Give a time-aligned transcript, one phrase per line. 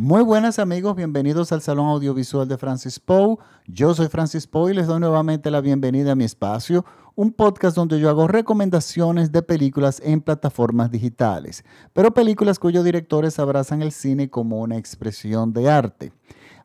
[0.00, 3.36] Muy buenas amigos, bienvenidos al Salón Audiovisual de Francis Poe.
[3.66, 6.84] Yo soy Francis Poe y les doy nuevamente la bienvenida a mi espacio,
[7.16, 13.40] un podcast donde yo hago recomendaciones de películas en plataformas digitales, pero películas cuyos directores
[13.40, 16.12] abrazan el cine como una expresión de arte.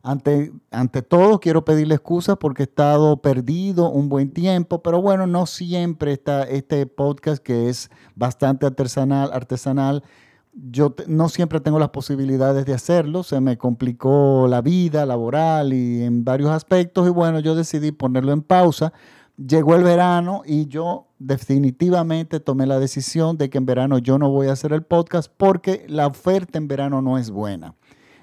[0.04, 5.26] Ante, ante todo, quiero pedirle excusas porque he estado perdido un buen tiempo, pero bueno,
[5.26, 10.04] no siempre está este podcast que es bastante artesanal, artesanal
[10.54, 16.02] yo no siempre tengo las posibilidades de hacerlo, se me complicó la vida laboral y
[16.02, 18.92] en varios aspectos y bueno, yo decidí ponerlo en pausa.
[19.36, 24.30] Llegó el verano y yo definitivamente tomé la decisión de que en verano yo no
[24.30, 27.74] voy a hacer el podcast porque la oferta en verano no es buena,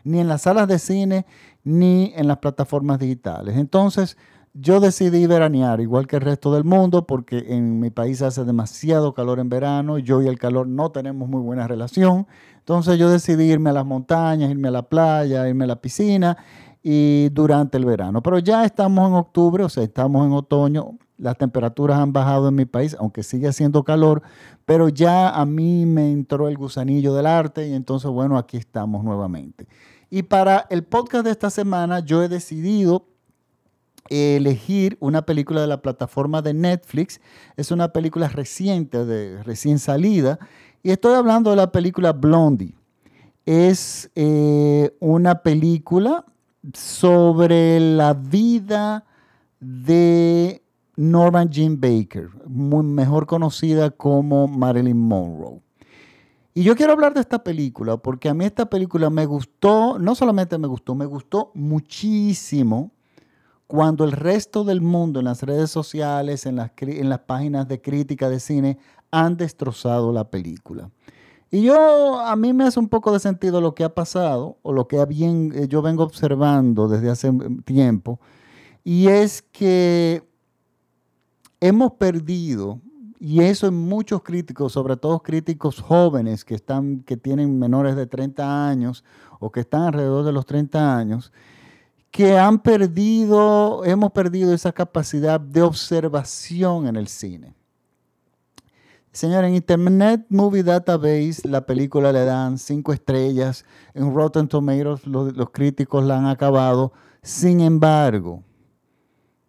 [0.06, 1.26] ni en las salas de cine
[1.66, 3.58] ni en las plataformas digitales.
[3.58, 4.18] Entonces,
[4.54, 9.14] yo decidí veranear, igual que el resto del mundo, porque en mi país hace demasiado
[9.14, 12.28] calor en verano, yo y el calor no tenemos muy buena relación.
[12.58, 16.38] Entonces yo decidí irme a las montañas, irme a la playa, irme a la piscina
[16.84, 18.22] y durante el verano.
[18.22, 22.56] Pero ya estamos en octubre, o sea, estamos en otoño, las temperaturas han bajado en
[22.56, 24.22] mi país, aunque sigue haciendo calor,
[24.66, 29.04] pero ya a mí me entró el gusanillo del arte y entonces, bueno, aquí estamos
[29.04, 29.68] nuevamente.
[30.10, 33.11] Y para el podcast de esta semana yo he decidido
[34.12, 37.22] elegir una película de la plataforma de Netflix.
[37.56, 40.38] Es una película reciente, de, recién salida.
[40.84, 42.76] Y estoy hablando de la película Blondie.
[43.46, 46.26] Es eh, una película
[46.74, 49.06] sobre la vida
[49.60, 50.62] de
[50.96, 55.62] Norman Jean Baker, mejor conocida como Marilyn Monroe.
[56.54, 60.16] Y yo quiero hablar de esta película porque a mí esta película me gustó, no
[60.16, 62.92] solamente me gustó, me gustó muchísimo
[63.72, 67.80] cuando el resto del mundo en las redes sociales, en las, en las páginas de
[67.80, 68.78] crítica de cine,
[69.12, 70.92] han destrozado la película.
[71.50, 74.74] Y yo, a mí me hace un poco de sentido lo que ha pasado, o
[74.74, 77.32] lo que bien, eh, yo vengo observando desde hace
[77.64, 78.20] tiempo,
[78.84, 80.22] y es que
[81.62, 82.82] hemos perdido,
[83.22, 88.06] y eso en muchos críticos, sobre todo críticos jóvenes que, están, que tienen menores de
[88.06, 89.06] 30 años
[89.40, 91.32] o que están alrededor de los 30 años,
[92.12, 97.56] que han perdido, hemos perdido esa capacidad de observación en el cine.
[99.14, 105.36] Señor, en Internet Movie Database la película le dan cinco estrellas, en Rotten Tomatoes los,
[105.36, 106.92] los críticos la han acabado.
[107.22, 108.44] Sin embargo,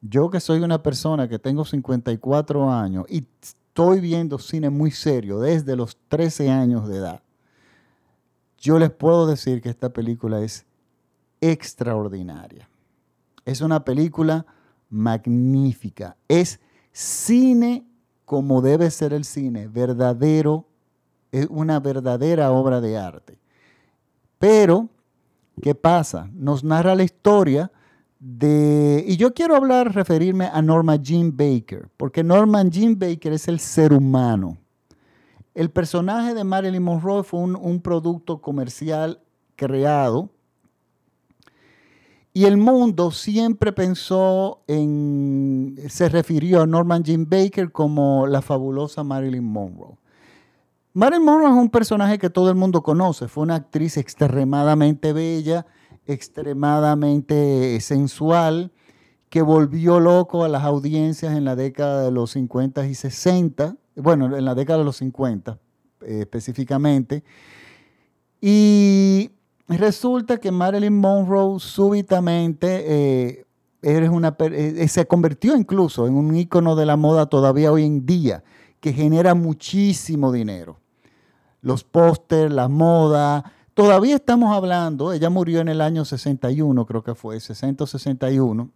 [0.01, 5.41] yo que soy una persona que tengo 54 años y estoy viendo cine muy serio
[5.41, 7.23] desde los 13 años de edad,
[8.59, 10.65] yo les puedo decir que esta película es
[11.43, 12.69] extraordinaria.
[13.45, 14.47] Es una película
[14.89, 16.17] magnífica.
[16.29, 16.61] Es
[16.93, 17.85] cine
[18.25, 20.67] como debe ser el cine, verdadero,
[21.33, 23.39] es una verdadera obra de arte.
[24.39, 24.89] Pero,
[25.61, 26.31] ¿qué pasa?
[26.33, 27.71] Nos narra la historia
[28.19, 29.05] de...
[29.07, 33.61] Y yo quiero hablar, referirme a Norma Jean Baker, porque Norman Jean Baker es el
[33.61, 34.57] ser humano.
[35.55, 39.21] El personaje de Marilyn Monroe fue un producto comercial
[39.57, 40.31] creado
[42.35, 49.05] y el mundo siempre pensó en, se refirió a Norman Jean Baker como la fabulosa
[49.05, 49.99] Marilyn Monroe.
[50.95, 55.67] Marilyn Monroe es un personaje que todo el mundo conoce, fue una actriz extremadamente bella,
[56.07, 58.73] extremadamente sensual,
[59.29, 64.37] que volvió loco a las audiencias en la década de los 50 y 60, bueno,
[64.37, 65.59] en la década de los 50
[66.03, 67.25] eh, específicamente.
[68.41, 69.22] Y
[69.77, 76.87] resulta que Marilyn Monroe súbitamente eh, una, eh, se convirtió incluso en un ícono de
[76.87, 78.43] la moda todavía hoy en día,
[78.81, 80.79] que genera muchísimo dinero.
[81.61, 87.15] Los pósters, la moda, todavía estamos hablando, ella murió en el año 61, creo que
[87.15, 88.71] fue, 661,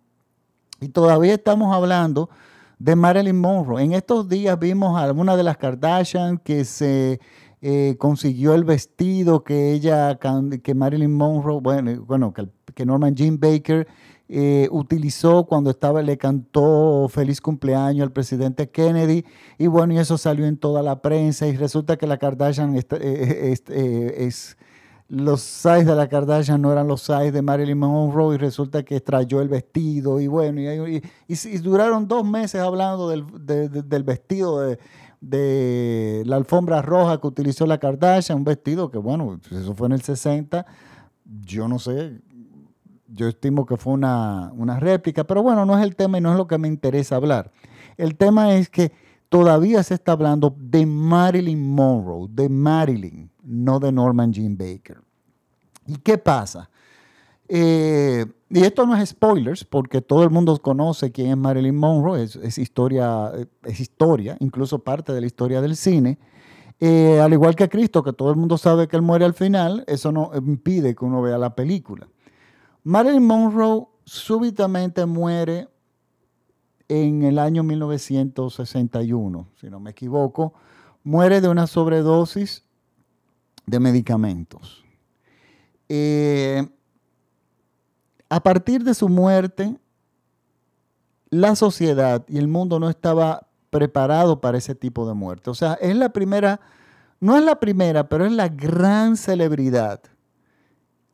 [0.81, 2.31] y todavía estamos hablando
[2.79, 3.83] de Marilyn Monroe.
[3.83, 7.21] En estos días vimos a alguna de las Kardashian que se
[7.69, 10.21] eh, consiguió el vestido que ella,
[10.63, 13.89] que Marilyn Monroe, bueno, bueno que, Norman Jean Baker
[14.29, 19.25] eh, utilizó cuando estaba, le cantó feliz cumpleaños al presidente Kennedy,
[19.59, 23.57] y bueno, y eso salió en toda la prensa, y resulta que la Kardashian eh,
[24.17, 24.57] es,
[25.09, 28.95] los size de la Kardashian no eran los size de Marilyn Monroe, y resulta que
[28.95, 31.03] extrayó el vestido, y bueno, y,
[31.59, 33.27] duraron dos meses hablando del,
[33.89, 34.79] del vestido de
[35.21, 39.93] de la alfombra roja que utilizó la Kardashian, un vestido que, bueno, eso fue en
[39.93, 40.67] el 60,
[41.45, 42.21] yo no sé,
[43.09, 46.31] yo estimo que fue una, una réplica, pero bueno, no es el tema y no
[46.31, 47.53] es lo que me interesa hablar.
[47.97, 48.93] El tema es que
[49.29, 54.99] todavía se está hablando de Marilyn Monroe, de Marilyn, no de Norman Jean Baker.
[55.87, 56.69] ¿Y qué pasa?
[57.49, 62.23] Eh, y esto no es spoilers, porque todo el mundo conoce quién es Marilyn Monroe,
[62.23, 63.33] es, historia,
[63.65, 66.19] es historia, incluso parte de la historia del cine.
[66.79, 69.83] Eh, al igual que Cristo, que todo el mundo sabe que él muere al final,
[69.89, 72.07] eso no impide que uno vea la película.
[72.85, 75.69] Marilyn Monroe súbitamente muere
[76.89, 80.55] en el año 1961, si no me equivoco,
[81.03, 82.63] muere de una sobredosis
[83.67, 84.85] de medicamentos.
[85.89, 86.69] Eh,
[88.29, 89.77] a partir de su muerte,
[91.31, 95.51] la sociedad y el mundo no estaba preparado para ese tipo de muerte.
[95.51, 96.61] O sea, es la primera,
[97.21, 100.01] no es la primera, pero es la gran celebridad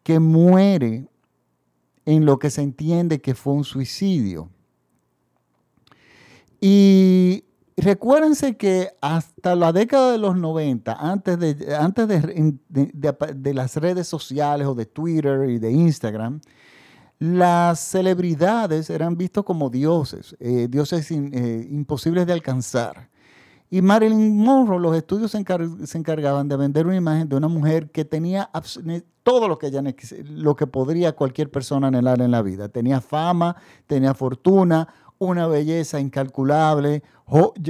[0.03, 1.09] que muere
[2.05, 4.51] en lo que se entiende que fue un suicidio.
[6.61, 7.45] Y
[7.77, 14.67] recuérdense que hasta la década de los 90, antes, de, antes de, las redes sociales
[14.67, 16.41] o de Twitter y de Instagram,
[17.23, 23.11] las celebridades eran vistos como dioses, eh, dioses eh, imposibles de alcanzar.
[23.71, 25.39] Y Marilyn Monroe, los estudios se,
[25.99, 28.51] encargaban de vender una imagen de una mujer que tenía
[29.23, 29.85] todo lo que, ella,
[30.31, 32.69] lo que podría cualquier persona anhelar en la vida.
[32.69, 33.55] Tenía fama,
[33.87, 34.89] tenía fortuna,
[35.19, 37.05] una belleza incalculable,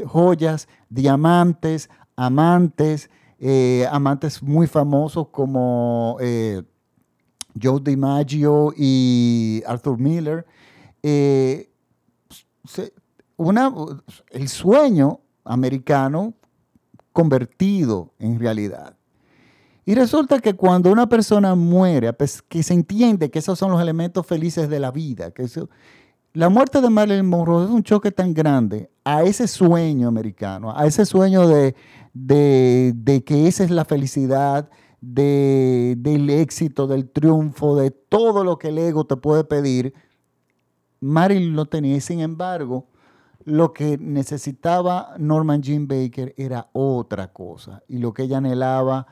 [0.06, 6.16] joyas, diamantes, amantes, eh, amantes muy famosos como
[7.60, 10.46] Joe DiMaggio y Arthur Miller.
[11.02, 11.70] Eh,
[14.30, 16.34] el sueño americano
[17.12, 18.96] convertido en realidad.
[19.84, 22.14] Y resulta que cuando una persona muere,
[22.48, 25.46] que se entiende que esos son los elementos felices de la vida, que
[26.34, 30.86] la muerte de Marilyn Monroe es un choque tan grande a ese sueño americano, a
[30.86, 31.74] ese sueño de,
[33.26, 34.70] que esa es la felicidad,
[35.02, 39.92] del éxito, del triunfo, de todo lo que el ego te puede pedir.
[41.00, 42.86] Marilyn lo tenía sin embargo,
[43.44, 49.08] lo que necesitaba Norman Jean Baker era otra cosa y lo que ella anhelaba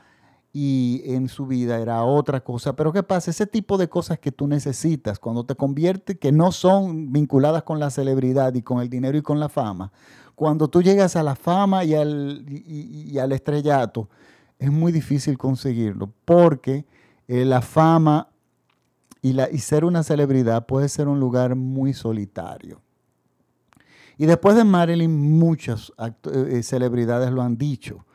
[0.53, 2.75] y en su vida era otra cosa.
[2.75, 3.31] Pero ¿qué pasa?
[3.31, 7.79] Ese tipo de cosas que tú necesitas cuando te convierte, que no son vinculadas con
[7.79, 9.91] la celebridad y con el dinero y con la fama,
[10.35, 14.09] cuando tú llegas a la fama y al, y, al estrellato,
[14.61, 16.85] es muy difícil conseguirlo porque
[17.27, 18.27] eh, la fama
[19.19, 22.79] y, la, y ser una celebridad puede ser un lugar muy solitario.
[24.19, 25.91] Y después de Marilyn, muchas
[26.31, 28.05] eh, celebridades lo han dicho.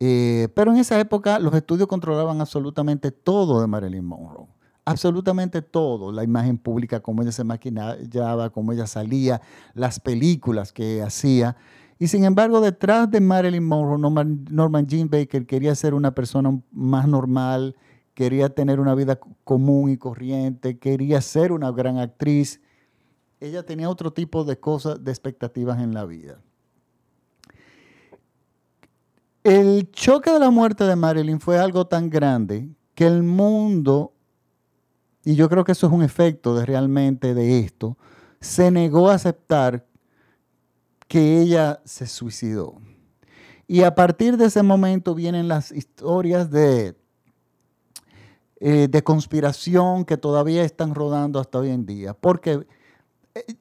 [0.00, 4.48] Eh, pero en esa época los estudios controlaban absolutamente todo de Marilyn Monroe.
[4.84, 6.10] Absolutamente todo.
[6.10, 9.40] La imagen pública, cómo ella se maquillaba, cómo ella salía,
[9.74, 11.56] las películas que hacía.
[12.02, 17.06] Y sin embargo, detrás de Marilyn Monroe, Norman, Jean Baker quería ser una persona más
[17.06, 17.76] normal,
[18.12, 22.60] quería tener una vida común y corriente, quería ser una gran actriz.
[23.38, 26.40] Ella tenía otro tipo de cosas, de expectativas en la vida.
[29.44, 34.12] El choque de la muerte de Marilyn fue algo tan grande que el mundo,
[35.24, 37.96] y yo creo que eso es un efecto de realmente de esto,
[38.40, 39.86] se negó a aceptar
[41.12, 42.80] que ella se suicidó.
[43.66, 46.96] Y a partir de ese momento vienen las historias de,
[48.60, 52.14] eh, de conspiración que todavía están rodando hasta hoy en día.
[52.14, 52.66] Porque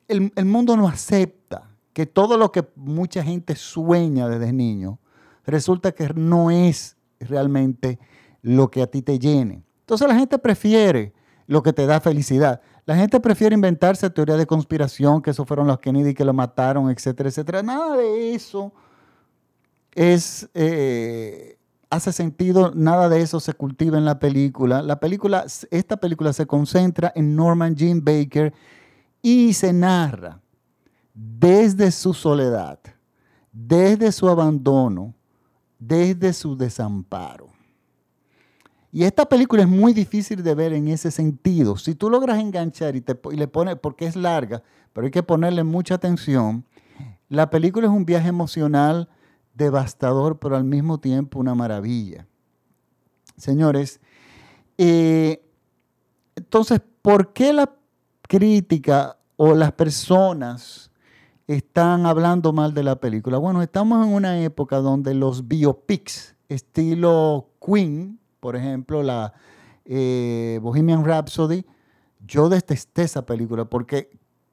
[0.07, 4.99] el, el mundo no acepta que todo lo que mucha gente sueña desde niño
[5.45, 7.99] resulta que no es realmente
[8.43, 9.65] lo que a ti te llene.
[9.81, 11.11] Entonces la gente prefiere
[11.47, 12.61] lo que te da felicidad.
[12.85, 16.89] La gente prefiere inventarse teorías de conspiración, que esos fueron los Kennedy que lo mataron,
[16.89, 17.63] etcétera, etcétera.
[17.63, 18.73] Nada de eso
[19.93, 21.57] es, eh,
[21.89, 24.81] hace sentido, nada de eso se cultiva en la película.
[24.81, 25.45] La película.
[25.69, 28.53] Esta película se concentra en Norman Jean Baker
[29.21, 30.41] y se narra
[31.13, 32.79] desde su soledad,
[33.51, 35.13] desde su abandono,
[35.77, 37.50] desde su desamparo.
[38.91, 41.77] Y esta película es muy difícil de ver en ese sentido.
[41.77, 45.63] Si tú logras enganchar y, te, le pones, porque es larga, pero hay que ponerle
[45.63, 46.65] mucha atención,
[47.29, 49.07] la película es un viaje emocional
[49.53, 52.27] devastador, pero al mismo tiempo una maravilla.
[53.37, 54.01] Señores,
[54.77, 55.41] eh,
[56.35, 57.71] entonces, ¿por qué la
[58.23, 60.91] crítica o las personas
[61.47, 63.37] están hablando mal de la película?
[63.37, 69.33] Bueno, estamos en una época donde los biopics, estilo Queen, por ejemplo, la
[69.85, 71.63] eh, Bohemian Rhapsody,
[72.27, 74.09] yo detesté esa película porque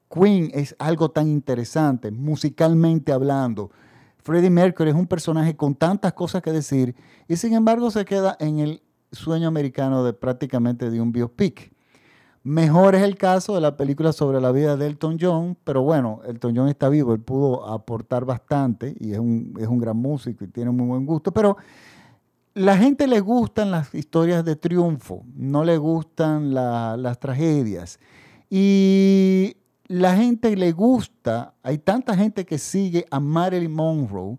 [0.09, 3.71] Queen es algo tan interesante, musicalmente hablando.
[4.19, 6.95] Freddie Mercury es un personaje con tantas cosas que decir
[7.27, 11.73] y sin embargo se queda en el sueño americano de prácticamente de un biopic.
[12.43, 16.21] Mejor es el caso de la película sobre la vida de Elton John, pero bueno,
[16.25, 20.45] Elton John está vivo, él pudo aportar bastante y es un, es un gran músico
[20.45, 21.57] y tiene muy buen gusto, pero
[22.53, 27.99] la gente le gustan las historias de triunfo, no le gustan las tragedias.
[28.49, 34.37] Y la gente le gusta, hay tanta gente que sigue a Marilyn Monroe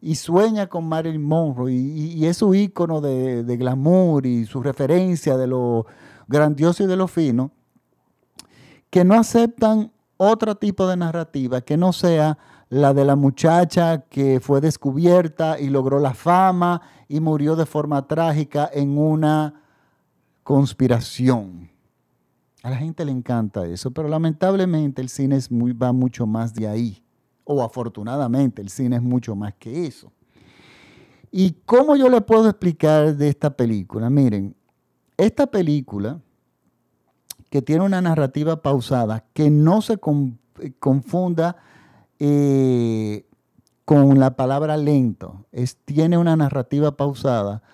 [0.00, 5.36] y sueña con Marilyn Monroe y, es su ícono de, de, glamour y su referencia
[5.36, 5.86] de lo
[6.26, 7.52] grandioso y de lo fino,
[8.90, 12.38] que no aceptan otro tipo de narrativa que no sea
[12.72, 18.08] la de la muchacha que fue descubierta y logró la fama y murió de forma
[18.08, 19.60] trágica en una
[20.42, 21.68] conspiración.
[22.62, 27.04] A la gente le encanta eso, pero lamentablemente el cine va mucho más de ahí.
[27.44, 30.10] O afortunadamente el cine es mucho más que eso.
[31.30, 34.08] ¿Y cómo yo le puedo explicar de esta película?
[34.08, 34.56] Miren,
[35.18, 36.22] esta película
[37.50, 39.98] que tiene una narrativa pausada, que no se
[40.78, 41.56] confunda
[42.24, 43.26] eh,
[43.84, 47.64] con la palabra lento, es, tiene una narrativa pausada,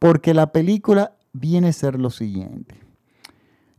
[0.00, 2.80] porque la película viene a ser lo siguiente.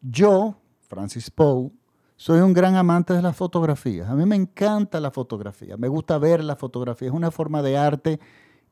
[0.02, 0.56] Yo,
[0.88, 1.72] Francis Poe,
[2.16, 4.10] soy un gran amante de las fotografías.
[4.10, 7.78] A mí me encanta la fotografía, me gusta ver la fotografía, es una forma de
[7.78, 8.22] arte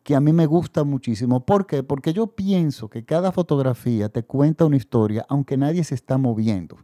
[0.03, 1.45] que a mí me gusta muchísimo.
[1.45, 1.83] ¿Por qué?
[1.83, 6.77] Porque yo pienso que cada fotografía te cuenta una historia, aunque nadie se está moviendo.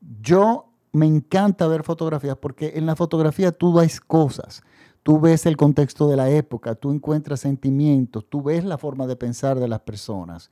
[0.00, 4.62] Yo me encanta ver fotografías porque en la fotografía tú ves cosas,
[5.02, 9.16] tú ves el contexto de la época, tú encuentras sentimientos, tú ves la forma de
[9.16, 10.50] pensar de las personas.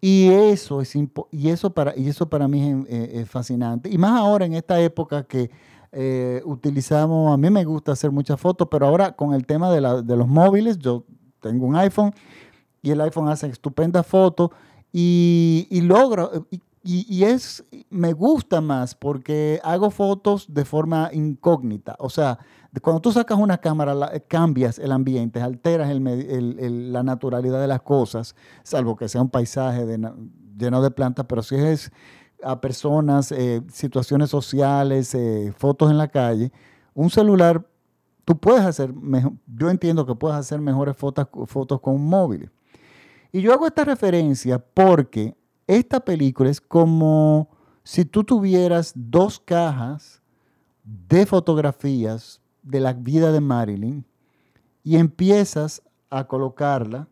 [0.00, 3.88] Y eso, es y eso, para, y eso para mí es, fascinante.
[3.88, 5.50] Y más ahora en esta época que
[5.92, 9.80] eh, utilizamos, a mí me gusta hacer muchas fotos, pero ahora con el tema de,
[9.80, 11.04] los móviles, yo
[11.40, 12.12] tengo un iPhone
[12.82, 14.50] y el iPhone hace estupendas fotos
[14.92, 16.46] y, y logro,
[17.22, 21.96] es, me gusta más porque hago fotos de forma incógnita.
[21.98, 22.38] O sea,
[22.82, 28.96] cuando tú sacas una cámara, cambias el ambiente, alteras la naturalidad de las cosas, salvo
[28.96, 29.86] que sea un paisaje
[30.56, 31.90] lleno de plantas, pero si es
[32.42, 36.52] a personas, eh, situaciones sociales, eh, fotos en la calle,
[36.92, 37.66] un celular,
[38.24, 38.92] tú puedes hacer,
[39.46, 42.50] yo entiendo que puedes hacer mejores fotos, fotos con un móvil.
[43.32, 45.34] Y yo hago esta referencia porque
[45.66, 47.48] esta película es como
[47.82, 50.22] si tú tuvieras dos cajas
[50.82, 54.04] de fotografías de la vida de Marilyn
[54.82, 57.08] y empiezas a colocarla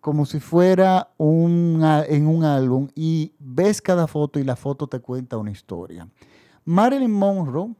[0.00, 5.36] como si fuera en un álbum y ves cada foto y la foto te cuenta
[5.36, 6.08] una historia.
[6.64, 7.74] Marilyn Monroe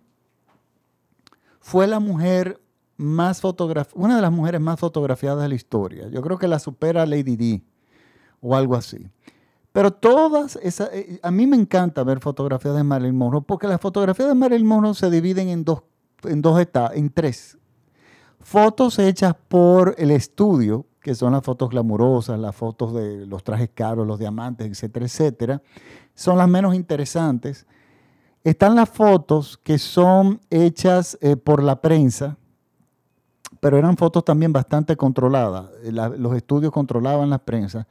[1.61, 2.61] fue la mujer
[2.97, 3.43] más
[3.95, 6.09] una de las mujeres más fotografiadas de la historia.
[6.09, 7.63] Yo creo que la supera Lady Di
[8.41, 9.11] o algo así.
[9.77, 13.79] Pero todas esas, eh, a mí me encanta ver fotografías de Marilyn Monroe, porque las
[13.79, 15.83] fotografías de Marilyn Monroe se dividen en dos,
[16.23, 17.59] en dos etapas, en tres.
[18.41, 23.69] Fotos hechas por el estudio, que son las fotos glamurosas, las fotos de los trajes
[23.75, 25.63] caros, los diamantes, etcétera, etcétera,
[26.15, 27.67] son las menos interesantes.
[28.45, 32.39] Están las fotos que son hechas eh, por la prensa,
[33.61, 35.67] pero eran fotos también bastante controladas.
[35.93, 37.87] los estudios controlaban las prensas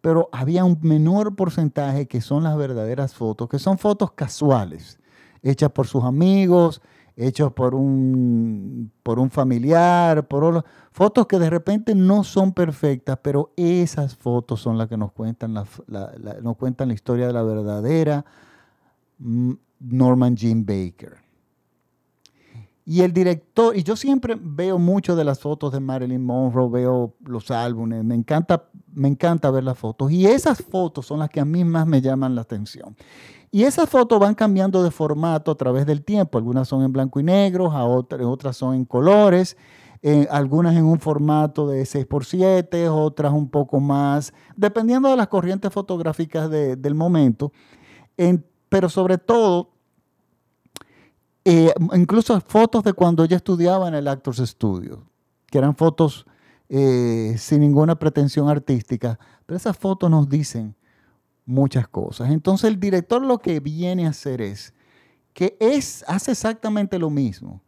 [0.00, 4.98] pero había un menor porcentaje que son las verdaderas fotos, que son fotos casuales,
[5.42, 6.80] hechas por sus amigos,
[7.16, 13.52] hechas por un, por un familiar, por fotos que de repente no son perfectas, pero
[13.56, 15.66] esas fotos son las que nos cuentan la,
[16.42, 18.24] nos cuentan la historia de la verdadera
[19.18, 21.29] mm, Norman Jean Baker.
[22.84, 27.14] Y el director, y yo siempre veo mucho de las fotos de Marilyn Monroe, veo
[27.24, 30.10] los álbumes, me encanta, me encanta ver las fotos.
[30.10, 32.96] Y esas fotos son las que a mí más me llaman la atención.
[33.52, 36.38] Y esas fotos van cambiando de formato a través del tiempo.
[36.38, 39.56] Algunas son en blanco y negro, a otras, otras son en colores,
[40.02, 45.72] eh, algunas en un formato de 6x7, otras un poco más, dependiendo de las corrientes
[45.72, 47.52] fotográficas del momento.
[48.68, 49.70] pero sobre todo
[51.52, 55.02] eh, incluso fotos de cuando ella estudiaba en el Actors Studio,
[55.48, 56.24] que eran fotos
[56.68, 60.76] eh, sin ninguna pretensión artística, pero esas fotos nos dicen
[61.44, 62.30] muchas cosas.
[62.30, 64.72] Entonces el director lo que viene a hacer es
[65.32, 67.60] que es, hace exactamente lo mismo.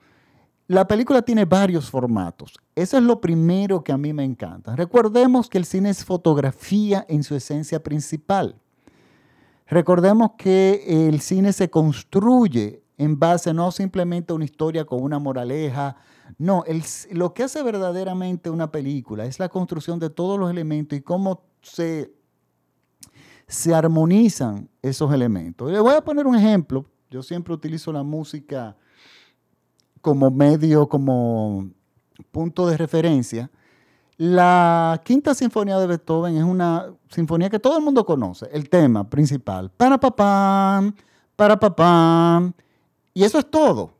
[0.69, 2.61] La película tiene varios formatos.
[2.77, 4.77] Eso es lo primero que a mí me encanta.
[4.77, 8.55] Recordemos que el cine es fotografía en su esencia principal.
[9.67, 15.19] Recordemos que el cine se construye en base no simplemente a una historia con una
[15.19, 15.97] moraleja.
[16.39, 16.65] No,
[17.11, 21.43] lo que hace verdaderamente una película es la construcción de todos los elementos y cómo
[21.63, 22.15] se,
[23.49, 25.71] se armonizan esos elementos.
[25.71, 26.87] Le voy a poner un ejemplo.
[27.11, 28.77] Yo siempre utilizo la música
[30.01, 31.69] como medio, como
[32.31, 33.51] punto de referencia.
[34.17, 39.09] La quinta sinfonía de Beethoven es una sinfonía que todo el mundo conoce, el tema
[39.11, 39.71] principal.
[39.77, 40.83] Para papá,
[41.35, 42.53] para papá.
[43.14, 43.95] Y eso es todo.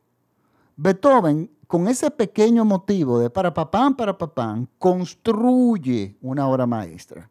[0.77, 7.31] Beethoven, con ese pequeño motivo de para papá, para papá, construye una obra maestra.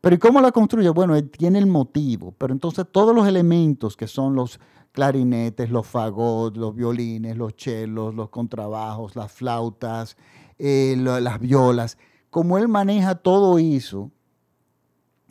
[0.00, 0.90] Pero ¿y cómo la construye?
[0.90, 4.60] Bueno, él tiene el motivo, pero entonces todos los elementos que son los
[4.92, 10.16] clarinetes, los fagots, los violines, los chelos, los contrabajos, las flautas,
[10.58, 11.98] eh, las violas,
[12.30, 14.10] como él maneja todo eso,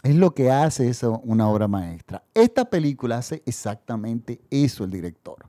[0.03, 2.23] es lo que hace eso una obra maestra.
[2.33, 5.47] Esta película hace exactamente eso el director.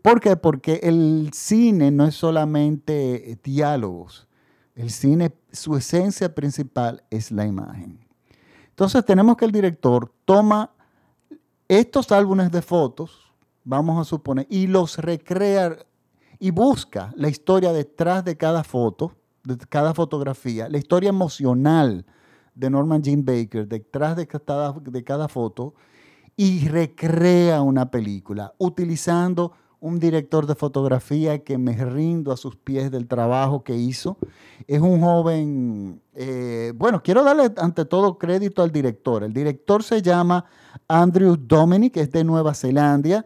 [0.00, 0.36] ¿Por qué?
[0.36, 4.28] Porque el cine no es solamente diálogos.
[4.76, 7.98] El cine, su esencia principal es la imagen.
[8.68, 10.70] Entonces tenemos que el director toma
[11.68, 13.32] estos álbumes de fotos,
[13.64, 15.76] vamos a suponer, y los recrea
[16.38, 19.12] y busca la historia detrás de cada foto,
[19.44, 22.06] de cada fotografía, la historia emocional
[22.60, 25.74] de Norman Jean Baker detrás de cada, de cada foto
[26.36, 32.90] y recrea una película utilizando un director de fotografía que me rindo a sus pies
[32.90, 34.18] del trabajo que hizo.
[34.66, 39.24] Es un joven, eh, bueno, quiero darle ante todo crédito al director.
[39.24, 40.44] El director se llama
[40.86, 43.24] Andrew Dominic, es de Nueva Zelanda.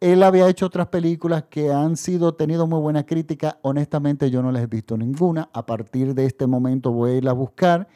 [0.00, 3.58] Él había hecho otras películas que han sido tenido muy buena crítica.
[3.62, 5.48] Honestamente yo no les he visto ninguna.
[5.52, 7.86] A partir de este momento voy a ir a buscar.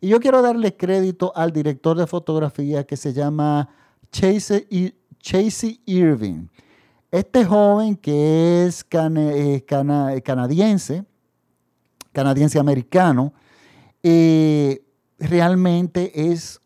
[0.00, 3.68] Y yo quiero darle crédito al director de fotografía que se llama
[4.10, 4.66] Chase,
[5.20, 6.48] Chasey Irving.
[7.10, 9.64] Este joven que es eh,
[10.24, 11.04] canadiense,
[12.12, 13.32] canadiense americano,
[14.02, 14.84] eh,
[15.18, 16.60] realmente es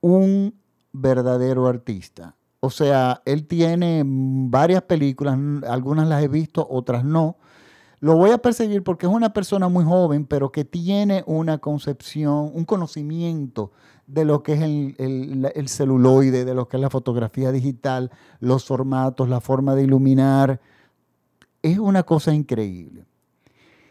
[0.00, 0.54] un
[0.92, 2.36] verdadero artista.
[2.60, 7.36] O sea, él tiene varias películas, algunas las he visto, otras no.
[8.00, 12.50] Lo voy a perseguir porque es una persona muy joven, pero que tiene una concepción,
[12.54, 13.72] un conocimiento
[14.06, 14.62] de lo que es
[14.98, 18.10] el, celuloide, de lo que es la fotografía digital,
[18.40, 20.60] los formatos, la forma de iluminar.
[21.60, 23.04] Es una cosa increíble.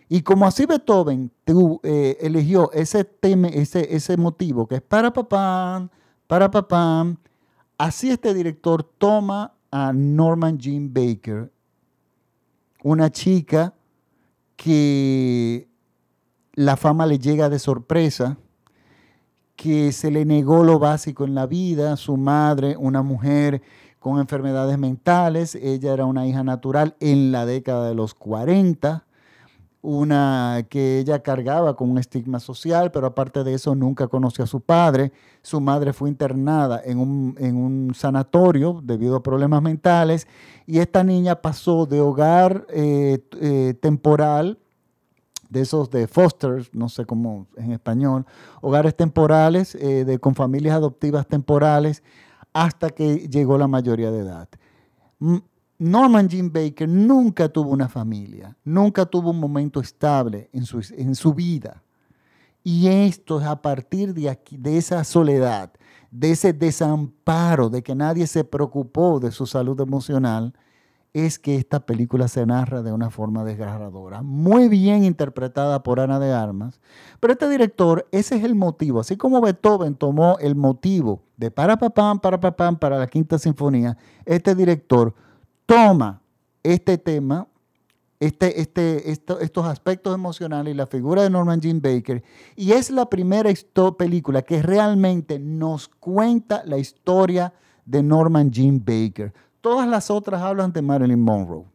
[0.10, 1.32] Y como así Beethoven
[1.84, 5.88] eh, eligió ese, tema, ese, ese motivo que es para papá,
[6.26, 7.16] para papá,
[7.78, 11.52] así este director toma a Norman Jean Baker,
[12.82, 13.76] una chica
[14.60, 15.70] que
[16.54, 18.38] la fama le llega de sorpresa,
[19.56, 23.62] que se le negó lo básico en la vida, su madre, una mujer
[24.00, 29.06] con enfermedades mentales, ella era una hija natural en la década de los 40,
[29.82, 34.48] una que ella cargaba con un estigma social, pero aparte de eso nunca conoció a
[34.48, 35.12] su padre.
[35.42, 40.28] Su madre fue internada en un, sanatorio debido a problemas mentales
[40.66, 44.60] y esta niña pasó de hogar eh, eh, temporal
[45.50, 48.26] de esos de fosters, no sé cómo en español,
[48.62, 52.04] hogares temporales eh, de, con familias adoptivas temporales
[52.54, 54.50] hasta que llegó la mayoría de edad.
[55.80, 61.16] Norman Jean Baker nunca tuvo una familia, nunca tuvo un momento estable en su, en
[61.16, 61.82] su vida.
[62.64, 65.72] Y esto es a partir de, aquí, de esa soledad,
[66.12, 70.54] de ese desamparo, de que nadie se preocupó de su salud emocional,
[71.14, 76.20] es que esta película se narra de una forma desgarradora, muy bien interpretada por Ana
[76.20, 76.80] de Armas,
[77.20, 81.78] pero este director, ese es el motivo, así como Beethoven tomó el motivo de para
[81.78, 85.16] papam, para papam, para la quinta sinfonía, este director
[85.70, 86.20] toma
[86.64, 87.48] este tema,
[88.20, 92.24] este, este, estos aspectos emocionales y la figura de Norman Jean Baker,
[92.56, 93.52] y es la primera
[93.96, 97.54] película que realmente nos cuenta la historia
[97.86, 101.66] de Norman Jean Baker Todas las otras hablan de Marilyn Monroe.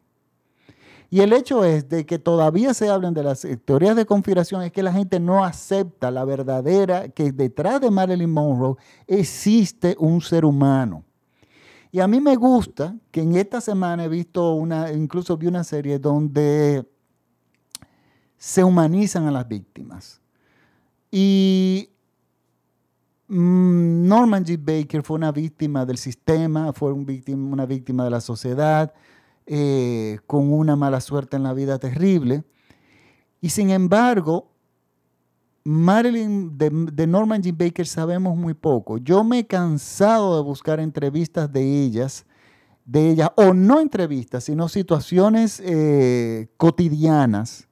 [1.09, 4.63] Y el hecho es de que todavía se hablan de las eh, teorías de conspiración,
[4.63, 8.75] es que la gente no acepta la verdadera, que detrás de Marilyn Monroe
[9.07, 11.05] existe un ser humano.
[11.95, 15.63] Y a mí me gusta que en esta semana he visto una, incluso vi una
[15.63, 16.85] serie donde
[18.37, 20.19] se humanizan a las víctimas.
[21.09, 21.89] Y
[23.27, 24.57] Mm, Norman G.
[24.59, 28.93] Baker fue una víctima del sistema, fue una víctima de la sociedad,
[29.47, 32.43] eh, con una mala suerte en la vida terrible.
[33.41, 34.51] Y sin embargo,
[35.67, 37.51] Marilyn, de, Norman G.
[37.51, 38.99] Baker sabemos muy poco.
[38.99, 42.27] Yo me he cansado de buscar entrevistas de ellas,
[42.85, 47.67] de ella, o no entrevistas, sino situaciones eh, cotidianas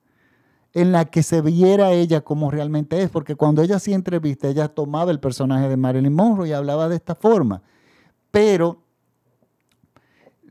[0.74, 4.70] en la que se viera ella como realmente es, porque cuando ella hacía entrevista, ella
[4.70, 7.62] tomaba el personaje de Marilyn Monroe y hablaba de esta forma.
[8.32, 8.80] Pero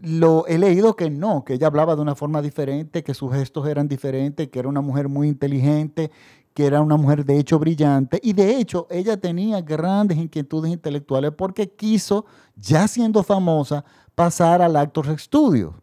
[0.00, 3.66] lo he leído que no, que ella hablaba de una forma diferente, que sus gestos
[3.66, 6.12] eran diferentes, que era una mujer muy inteligente,
[6.54, 8.20] que era una mujer de hecho brillante.
[8.22, 13.84] Y de hecho, ella tenía grandes inquietudes intelectuales porque quiso, ya siendo famosa,
[14.14, 15.82] pasar al Actors Studio.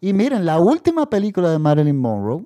[0.00, 2.44] Y miren, la última película de Marilyn Monroe,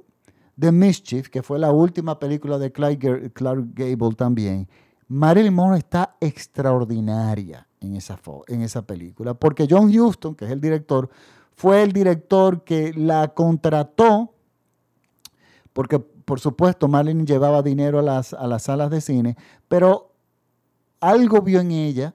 [0.59, 4.69] The Mischief, que fue la última película de Clark Gable también,
[5.09, 8.19] Marilyn Monroe está extraordinaria en esa,
[8.49, 11.09] en esa película, porque John Huston, que es el director,
[11.55, 14.35] fue el director que la contrató,
[15.73, 19.35] porque por supuesto Marilyn llevaba dinero a las, a las salas de cine,
[19.67, 20.13] pero
[21.01, 22.15] algo vio en ella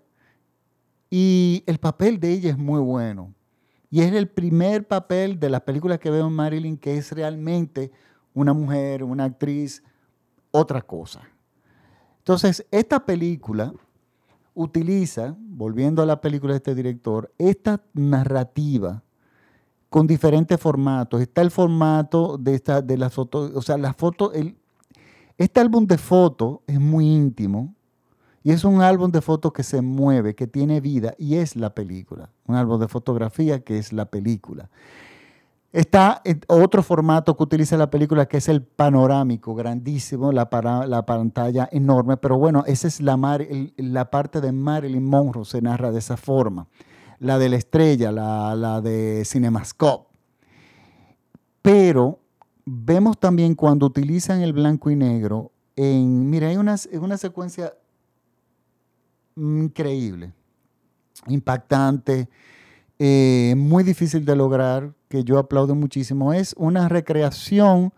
[1.09, 3.33] y el papel de ella es muy bueno.
[3.89, 7.91] Y es el primer papel de las películas que veo en Marilyn que es realmente
[8.35, 9.81] una mujer, una actriz,
[10.51, 11.27] otra cosa.
[12.19, 13.73] Entonces, esta película
[14.53, 19.01] utiliza, volviendo a la película de este director, esta narrativa
[19.93, 21.21] con diferentes formatos.
[21.21, 24.31] Está el formato de, esta, de las fotos, o sea, las fotos,
[25.37, 27.75] este álbum de fotos es muy íntimo
[28.41, 31.75] y es un álbum de fotos que se mueve, que tiene vida y es la
[31.75, 32.31] película.
[32.47, 34.71] Un álbum de fotografía que es la película.
[35.71, 40.49] Está otro formato que utiliza la película que es el panorámico, grandísimo, la,
[40.87, 43.15] la pantalla enorme, pero bueno, esa es la,
[43.77, 46.65] la parte de Marilyn Monroe, se narra de esa forma.
[47.23, 50.09] La de la estrella, la, de Cinemascope.
[51.61, 52.19] Pero
[52.65, 57.73] vemos también cuando utilizan el blanco y negro, en, mira, hay una, una secuencia
[59.37, 60.33] increíble,
[61.27, 62.27] impactante,
[62.99, 67.93] eh, muy difícil de lograr, que yo aplaudo muchísimo, es una recreación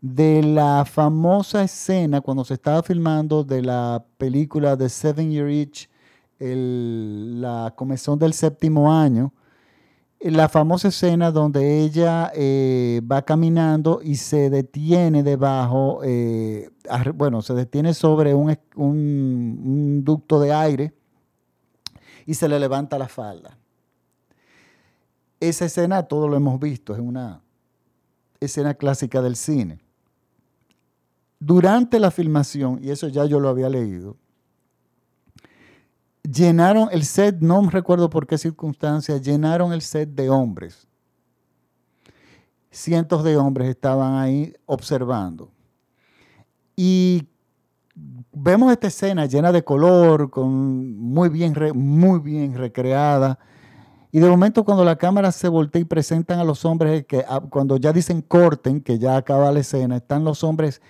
[0.00, 5.90] de la famosa escena cuando se estaba filmando de la película de Seven Year Itch,
[6.40, 9.32] la comezón del séptimo año,
[10.20, 16.70] la famosa escena donde ella eh, va caminando y se detiene debajo, eh,
[17.14, 20.94] bueno, se detiene sobre un, un ducto de aire
[22.26, 23.56] y se le levanta la falda.
[25.40, 27.42] Esa escena todo lo hemos visto, es una
[28.40, 29.80] escena clásica del cine.
[31.38, 34.18] Durante la filmación, y eso ya yo lo había leído,
[36.30, 40.86] llenaron el set, no recuerdo por qué circunstancias, llenaron el set de hombres.
[42.70, 45.50] Cientos de hombres estaban ahí observando.
[46.76, 47.28] Y
[48.32, 53.38] vemos esta escena llena de color, con muy bien, muy bien recreada
[54.12, 57.40] y de momento cuando la cámara se voltea y presentan a los hombres, que ah,
[57.48, 60.82] cuando ya dicen corten, que ya acaba la escena, están los hombres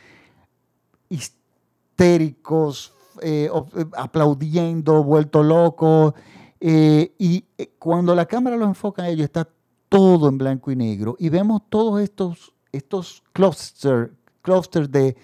[1.11, 6.15] histéricos, eh, eh, aplaudiendo, vueltos locos.
[6.61, 7.45] Eh, y
[7.79, 9.49] cuando la cámara los enfoca a ellos, está
[9.89, 11.17] todo en blanco y negro.
[11.19, 15.17] Y vemos todos estos, estos clusters de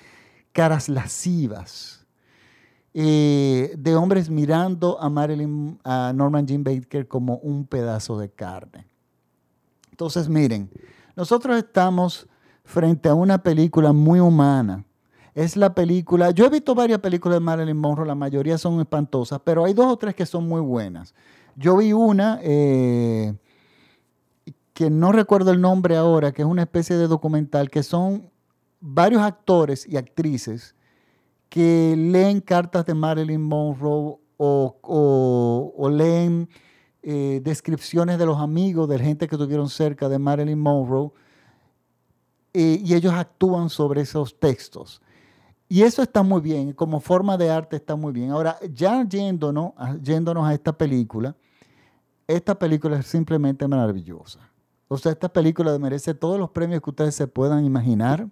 [0.52, 2.02] caras lascivas
[2.94, 8.86] de hombres mirando a Marilyn, a Norman Jean Baker como un pedazo de carne.
[9.90, 10.70] Entonces, miren,
[11.14, 12.26] nosotros estamos
[12.64, 14.85] frente a una película muy humana.
[15.36, 19.38] Es la película, yo he visto varias películas de Marilyn Monroe, la mayoría son espantosas,
[19.44, 21.14] pero hay dos o tres que son muy buenas.
[21.56, 23.34] Yo vi una eh,
[24.72, 28.30] que no recuerdo el nombre ahora, que es una especie de documental, que son
[28.80, 30.74] varios actores y actrices
[31.50, 36.48] que leen cartas de Marilyn Monroe o, leen
[37.02, 41.10] eh, descripciones de los amigos, de gente que tuvieron cerca de Marilyn Monroe,
[42.54, 45.02] eh, y ellos actúan sobre esos textos.
[45.68, 48.30] Y eso está muy bien, como forma de arte está muy bien.
[48.30, 51.34] Ahora, ya yéndonos, yéndonos a esta película,
[52.28, 54.40] esta película es simplemente maravillosa.
[54.88, 58.28] O sea, esta película merece todos los premios que ustedes se puedan imaginar.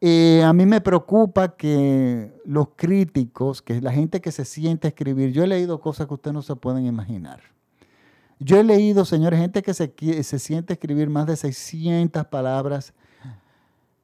[0.00, 5.32] Eh, a mí me preocupa que los críticos, que la gente que se siente escribir,
[5.32, 7.40] yo he leído cosas que ustedes no se pueden imaginar.
[8.38, 12.92] Yo he leído, señores, gente que se, se siente a escribir más de 600 palabras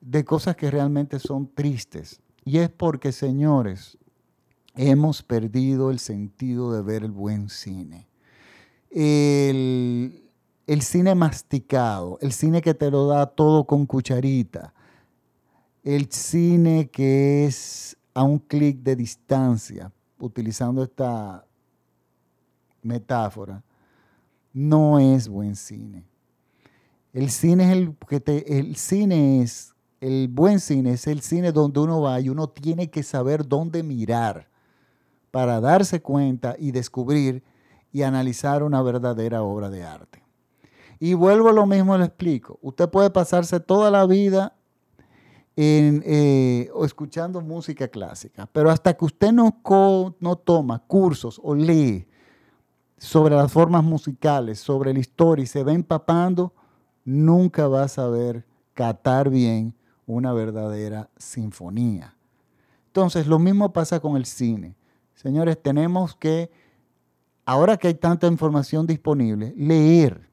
[0.00, 2.20] de cosas que realmente son tristes.
[2.44, 3.98] Y es porque, señores,
[4.74, 8.09] hemos perdido el sentido de ver el buen cine.
[8.90, 10.31] El,
[10.81, 14.74] cine masticado, el cine que te lo da todo con cucharita
[15.83, 21.46] el cine que es a un clic de distancia, utilizando esta
[22.83, 23.62] metáfora,
[24.53, 26.05] no es buen cine.
[27.12, 31.80] El cine es el que el cine es el buen cine es el cine donde
[31.80, 34.48] uno va y uno tiene que saber dónde mirar
[35.30, 37.42] para darse cuenta y descubrir
[37.92, 40.22] y analizar una verdadera obra de arte.
[40.98, 42.58] Y vuelvo a lo mismo, le explico.
[42.62, 44.54] Usted puede pasarse toda la vida
[45.56, 49.60] en, eh, escuchando música clásica, pero hasta que usted no,
[50.20, 52.06] no toma cursos o lee
[52.96, 56.52] sobre las formas musicales, sobre la historia y se va empapando,
[57.04, 59.74] nunca va a saber catar bien
[60.14, 62.16] una verdadera sinfonía.
[62.87, 64.75] Entonces, lo mismo pasa con el cine.
[65.14, 66.51] Señores, tenemos que,
[67.44, 70.29] ahora que hay tanta información disponible, leer.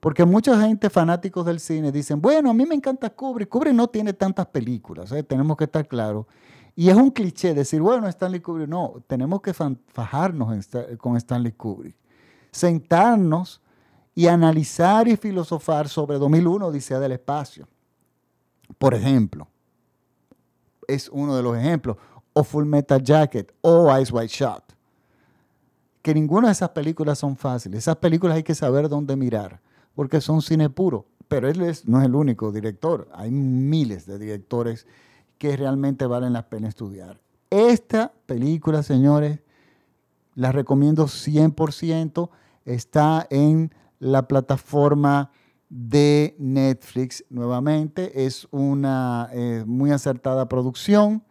[0.00, 3.48] Porque mucha gente fanáticos del cine dicen, bueno, a mí me encanta Kubrick.
[3.48, 5.22] Kubrick no tiene tantas películas, ¿eh?
[5.22, 6.26] tenemos que estar claros.
[6.74, 8.68] Y es un cliché decir, bueno, Stanley Kubrick.
[8.68, 11.96] No, tenemos que fajarnos con Stanley Kubrick.
[12.52, 13.60] Sentarnos
[14.14, 17.68] y analizar y filosofar sobre 2001, Odisea del Espacio.
[18.76, 19.48] Por ejemplo,
[20.86, 21.96] es uno de los ejemplos.
[22.32, 24.62] O Full Metal Jacket o Ice White Shot.
[26.02, 27.80] Que ninguna de esas películas son fáciles.
[27.80, 29.60] Esas películas hay que saber dónde mirar,
[29.94, 31.06] porque son cine puro.
[31.26, 33.08] Pero él no es el único director.
[33.12, 34.86] Hay miles de directores
[35.36, 37.20] que realmente valen la pena estudiar.
[37.50, 39.40] Esta película, señores,
[40.34, 42.30] la recomiendo 100%.
[42.64, 45.32] Está en la plataforma
[45.68, 48.24] de Netflix nuevamente.
[48.26, 51.24] Es una eh, muy acertada producción.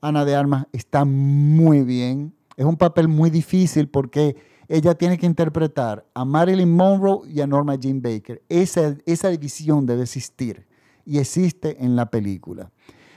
[0.00, 2.34] Ana de Armas está muy bien.
[2.56, 4.36] Es un papel muy difícil porque
[4.68, 8.42] ella tiene que interpretar a Marilyn Monroe y a Norma Jean Baker.
[8.48, 10.66] Esa, esa división debe existir
[11.04, 12.70] y existe en la película.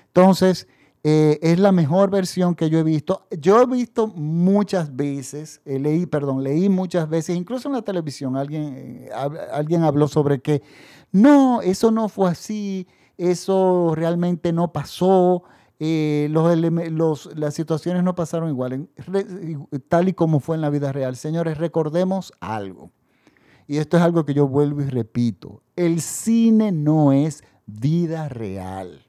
[0.07, 0.67] Entonces,
[1.03, 3.25] eh, es la mejor versión que yo he visto.
[3.39, 8.35] Yo he visto muchas veces, eh, leí, perdón, leí muchas veces, incluso en la televisión,
[8.35, 9.09] alguien, eh,
[9.51, 10.61] alguien habló sobre que
[11.11, 15.43] no, eso no fue así, eso realmente no pasó,
[15.79, 18.89] los, las situaciones no pasaron igual,
[19.87, 21.15] tal y como fue en la vida real.
[21.15, 22.91] Señores, recordemos algo.
[23.65, 25.61] Y esto es algo que yo vuelvo y repito.
[25.77, 29.08] El cine no es vida real.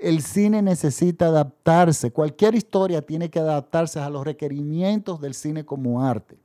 [0.00, 6.02] El cine necesita adaptarse, cualquier historia tiene que adaptarse a los requerimientos del cine como
[6.02, 6.38] arte.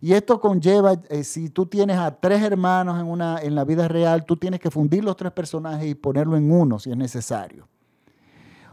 [0.00, 3.88] Y esto conlleva, eh, si tú tienes a tres hermanos en, una, en la vida
[3.88, 7.66] real, tú tienes que fundir los tres personajes y ponerlo en uno si es necesario.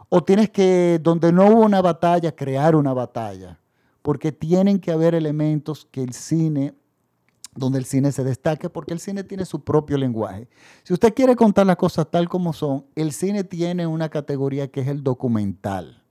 [0.09, 3.59] O tienes que, donde no hubo una batalla, crear una batalla.
[4.03, 6.75] Porque tienen que haber elementos que el cine
[7.55, 10.47] donde el cine se destaque, porque el cine tiene su propio lenguaje.
[10.83, 14.81] Si usted quiere contar las cosas tal como son, el cine tiene una categoría que
[14.81, 16.03] es el documental.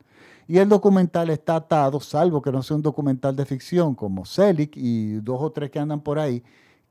[0.46, 4.72] Y el documental está atado, salvo que no sea un documental de ficción como Selig
[4.74, 6.42] y dos o tres que andan por ahí,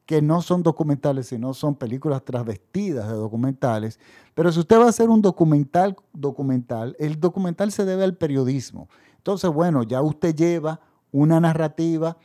[0.05, 3.99] que no son documentales, sino son películas travestidas de documentales.
[4.33, 8.89] Pero si usted va a hacer un documental, documental, el documental se debe al periodismo.
[9.17, 12.17] Entonces, bueno, ya usted lleva una narrativa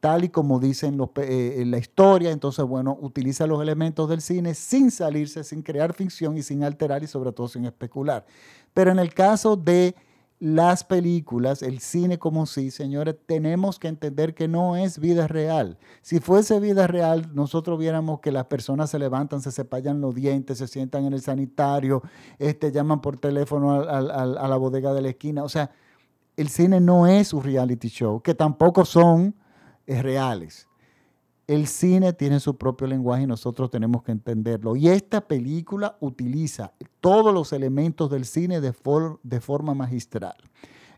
[0.00, 2.30] tal y como dicen eh, en la historia.
[2.30, 7.02] Entonces, bueno, utiliza los elementos del cine sin salirse, sin crear ficción y sin alterar
[7.02, 8.24] y sobre todo sin especular.
[8.72, 9.96] Pero en el caso de
[10.38, 15.78] las películas, el cine como sí, señores, tenemos que entender que no es vida real.
[16.02, 20.58] Si fuese vida real, nosotros viéramos que las personas se levantan, se cepillan los dientes,
[20.58, 22.02] se sientan en el sanitario,
[22.38, 25.42] este, llaman por teléfono a la bodega de la esquina.
[25.42, 25.70] O sea,
[26.36, 29.34] el cine no es un reality show, que tampoco son
[29.86, 30.68] reales.
[31.46, 34.76] El cine tiene su propio lenguaje y nosotros tenemos que entenderlo.
[34.76, 38.72] Y esta película utiliza todos los elementos del cine de,
[39.22, 40.36] de forma magistral.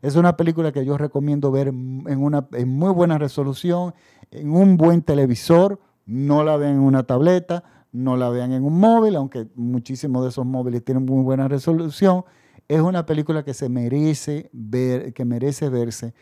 [0.02, 3.94] Es una película que yo recomiendo ver en, una, en muy buena resolución,
[4.30, 5.80] en un buen televisor.
[6.04, 10.28] No la vean en una tableta, no la vean en un móvil, aunque muchísimos de
[10.28, 12.24] esos móviles tienen muy buena resolución.
[12.68, 16.14] Es una película que se merece ver, que merece verse